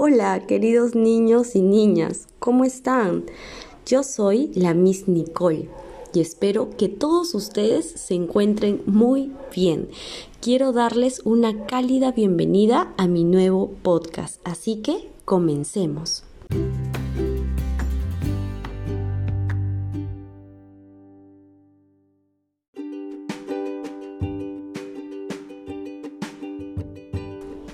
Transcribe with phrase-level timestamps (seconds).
[0.00, 3.24] Hola, queridos niños y niñas, ¿cómo están?
[3.84, 5.68] Yo soy la Miss Nicole
[6.14, 9.88] y espero que todos ustedes se encuentren muy bien.
[10.40, 16.22] Quiero darles una cálida bienvenida a mi nuevo podcast, así que comencemos.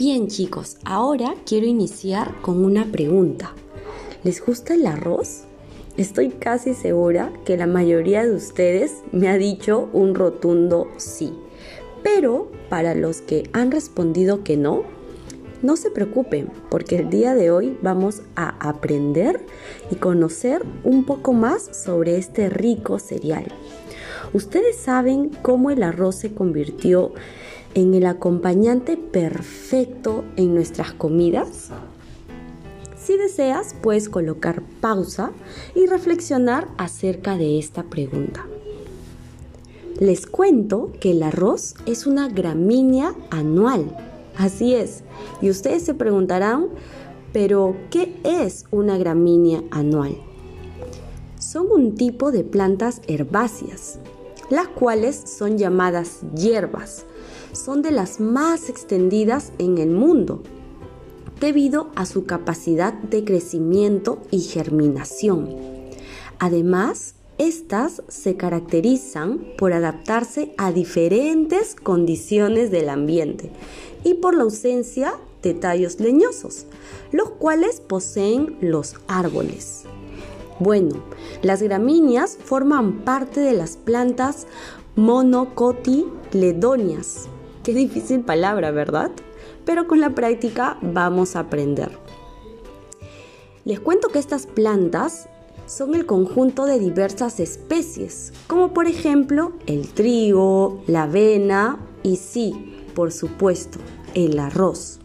[0.00, 3.52] Bien chicos, ahora quiero iniciar con una pregunta.
[4.24, 5.42] ¿Les gusta el arroz?
[5.98, 11.34] Estoy casi segura que la mayoría de ustedes me ha dicho un rotundo sí.
[12.02, 14.84] Pero para los que han respondido que no,
[15.60, 19.44] no se preocupen porque el día de hoy vamos a aprender
[19.90, 23.52] y conocer un poco más sobre este rico cereal.
[24.32, 31.70] ¿Ustedes saben cómo el arroz se convirtió en el acompañante perfecto en nuestras comidas?
[32.96, 35.30] Si deseas, puedes colocar pausa
[35.74, 38.44] y reflexionar acerca de esta pregunta.
[39.98, 43.96] Les cuento que el arroz es una gramínea anual.
[44.36, 45.02] Así es.
[45.40, 46.68] Y ustedes se preguntarán,
[47.32, 50.16] pero ¿qué es una gramínea anual?
[51.38, 53.98] Son un tipo de plantas herbáceas,
[54.50, 57.06] las cuales son llamadas hierbas
[57.52, 60.42] son de las más extendidas en el mundo
[61.40, 65.48] debido a su capacidad de crecimiento y germinación.
[66.38, 73.50] Además, estas se caracterizan por adaptarse a diferentes condiciones del ambiente
[74.04, 76.66] y por la ausencia de tallos leñosos,
[77.12, 79.84] los cuales poseen los árboles.
[80.58, 81.02] Bueno,
[81.40, 84.46] las gramíneas forman parte de las plantas
[84.94, 87.30] monocotiledonias,
[87.62, 89.10] Qué difícil palabra, ¿verdad?
[89.64, 91.90] Pero con la práctica vamos a aprender.
[93.64, 95.28] Les cuento que estas plantas
[95.66, 102.76] son el conjunto de diversas especies, como por ejemplo el trigo, la avena y sí,
[102.94, 103.78] por supuesto,
[104.14, 104.99] el arroz.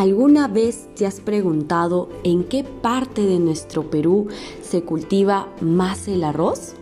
[0.00, 4.28] ¿Alguna vez te has preguntado en qué parte de nuestro Perú
[4.62, 6.72] se cultiva más el arroz?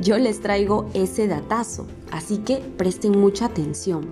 [0.00, 4.06] Yo les traigo ese datazo, así que presten mucha atención.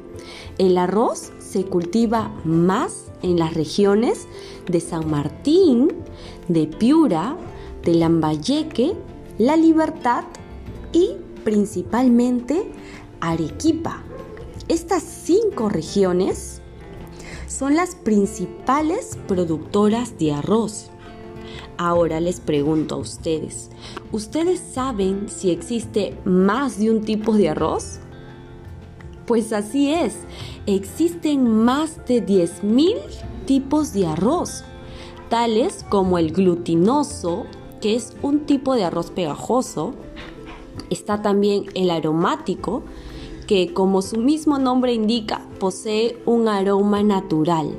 [0.59, 4.27] El arroz se cultiva más en las regiones
[4.69, 5.89] de San Martín,
[6.49, 7.39] de Piura,
[7.83, 8.93] de Lambayeque,
[9.39, 10.25] La Libertad
[10.93, 11.12] y
[11.45, 12.71] principalmente
[13.23, 14.03] Arequipa.
[14.69, 16.59] Estas cinco regiones
[17.60, 20.87] son las principales productoras de arroz.
[21.76, 23.69] Ahora les pregunto a ustedes,
[24.12, 27.99] ¿ustedes saben si existe más de un tipo de arroz?
[29.26, 30.20] Pues así es,
[30.65, 32.97] existen más de 10.000
[33.44, 34.65] tipos de arroz,
[35.28, 37.44] tales como el glutinoso,
[37.82, 39.93] que es un tipo de arroz pegajoso,
[40.88, 42.84] está también el aromático,
[43.50, 47.72] que como su mismo nombre indica, posee un aroma natural.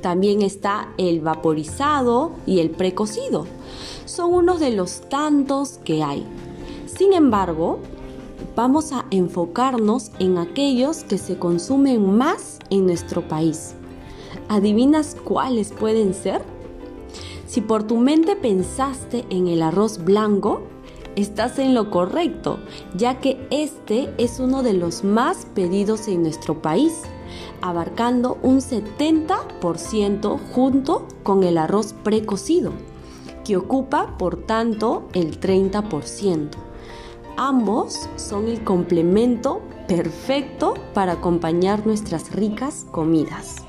[0.00, 3.44] También está el vaporizado y el precocido.
[4.06, 6.26] Son unos de los tantos que hay.
[6.86, 7.80] Sin embargo,
[8.56, 13.74] vamos a enfocarnos en aquellos que se consumen más en nuestro país.
[14.48, 16.40] ¿Adivinas cuáles pueden ser?
[17.46, 20.62] Si por tu mente pensaste en el arroz blanco,
[21.16, 22.58] estás en lo correcto,
[22.96, 27.02] ya que este es uno de los más pedidos en nuestro país,
[27.60, 32.72] abarcando un 70% junto con el arroz precocido,
[33.44, 36.50] que ocupa por tanto el 30%.
[37.36, 43.63] Ambos son el complemento perfecto para acompañar nuestras ricas comidas.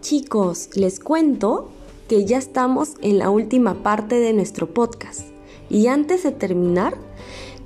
[0.00, 1.68] Chicos, les cuento
[2.08, 5.26] que ya estamos en la última parte de nuestro podcast.
[5.68, 6.96] Y antes de terminar,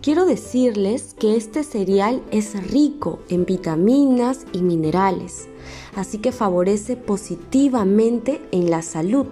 [0.03, 5.47] quiero decirles que este cereal es rico en vitaminas y minerales,
[5.95, 9.27] así que favorece positivamente en la salud,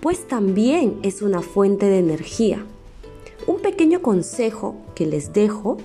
[0.00, 2.66] pues también es una fuente de energía.
[3.46, 5.76] Un pequeño consejo que les dejo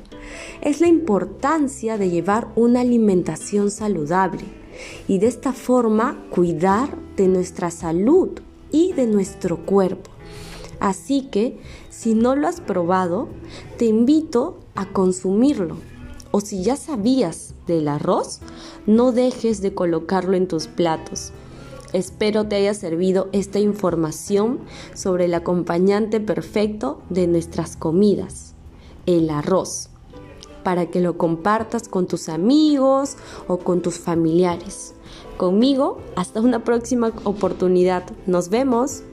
[0.62, 4.65] es la importancia de llevar una alimentación saludable
[5.08, 8.30] y de esta forma cuidar de nuestra salud
[8.72, 10.12] y de nuestro cuerpo.
[10.80, 11.58] Así que,
[11.90, 13.30] si no lo has probado,
[13.78, 15.78] te invito a consumirlo.
[16.32, 18.42] O si ya sabías del arroz,
[18.86, 21.32] no dejes de colocarlo en tus platos.
[21.94, 24.60] Espero te haya servido esta información
[24.94, 28.54] sobre el acompañante perfecto de nuestras comidas,
[29.06, 29.90] el arroz,
[30.66, 33.18] para que lo compartas con tus amigos
[33.48, 34.96] o con tus familiares.
[35.38, 38.04] Conmigo, hasta una próxima oportunidad.
[38.26, 39.04] Nos vemos.